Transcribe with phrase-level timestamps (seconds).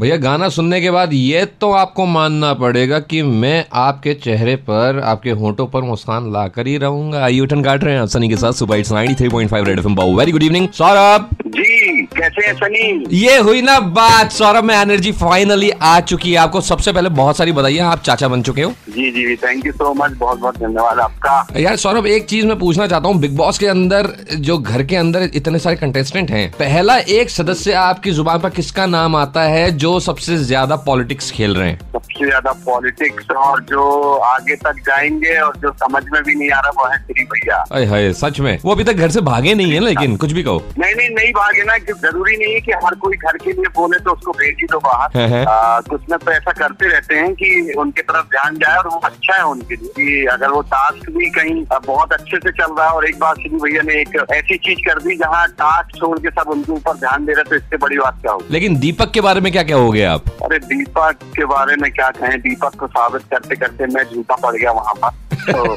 [0.00, 5.00] भैया, गाना सुनने के बाद ये तो आपको मानना पड़ेगा कि मैं आपके चेहरे पर,
[5.04, 8.36] आपके होटो पर मुस्कान ला कर ही रहूँगा। आई उठन काट रहे हैं सनी के
[8.36, 11.28] साथ सुबह it's 93.5 Red FM very good evening Saurabh!
[11.46, 11.79] Ji
[12.20, 13.04] कैसे हैं सनी?
[13.16, 17.36] ये हुई ना बात सौरभ में एनर्जी फाइनली आ चुकी है। आपको सबसे पहले बहुत
[17.36, 20.58] सारी बधाई आप चाचा बन चुके हो। जी जी थैंक यू सो मच बहुत बहुत
[20.58, 24.08] धन्यवाद आपका। यार सौरभ एक चीज़ मैं पूछना चाहता हूँ बिग बॉस के अंदर
[24.40, 28.86] जो घर के अंदर इतने सारे कंटेस्टेंट हैं पहला एक सदस्य आपकी ज़ुबान पर किसका
[28.88, 31.78] नाम आता है जो सबसे ज़्यादा पॉलिटिक्स खेल रहे हैं?
[31.92, 33.82] सबसे ज़्यादा पॉलिटिक्स और जो
[34.26, 37.64] आगे तक जाएँगे और जो समझ में भी नहीं आ रहा वो है श्री भैया।
[37.90, 38.58] हाय सच में?
[38.64, 41.32] वो अभी तक घर से भागे नहीं है लेकिन कुछ भी कहो। नहीं नहीं नहीं
[41.32, 41.76] भागे ना
[42.10, 44.78] ज़रूरी नहीं है कि हर कोई घर के लिए बोले तो उसको भेज ही दो
[44.78, 45.44] बाहर। है, है।
[45.90, 49.36] कुछ ना तो ऐसा करते रहते हैं कि उनके तरफ़ ध्यान जाए और वो अच्छा
[49.36, 52.92] है उनके लिए। कि अगर वो टास्क भी कहीं बहुत अच्छे से चल रहा है
[52.92, 56.30] और एक बार श्री भैया ने एक ऐसी चीज़ कर दी जहाँ टास्क छोड़ के
[56.30, 58.46] सब उनके ऊपर ध्यान दे रहे तो इससे बड़ी बात क्या होगी?
[58.50, 60.24] लेकिन दीपक के बारे में क्या क्या हो गया आप?
[60.42, 62.40] अरे दीपक के बारे में क्या कहें?
[62.40, 65.18] दीपक को साबित करते करते मैं झूठा पड़ गया वहाँ पर।
[65.50, 65.76] तो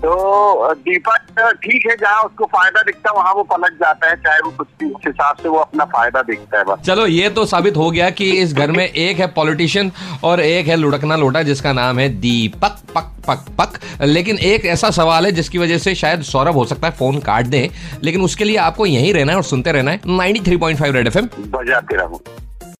[0.00, 4.40] तो दीपक ठीक है जहाँ उसको फ़ायदा दिखता है वहाँ वो पलट जाता है चाहे
[4.40, 7.44] वो कुछ भी उस हिसाब से वो अपना फ़ायदा दिखता है बस। चलो ये तो
[7.46, 9.92] साबित हो गया कि इस घर में एक है पॉलिटिशियन
[10.24, 14.90] और एक है लुढ़कना लोटा जिसका नाम है दीपक पक पक पक। लेकिन एक ऐसा
[14.90, 17.70] सवाल है जिसकी वजह से शायद सौरभ हो सकता है फ़ोन काट दे
[18.04, 21.96] लेकिन उसके लिए आपको यहीं रहना है और सुनते रहना है 93.5 रेड एफएम बजाते
[21.96, 22.22] रहो।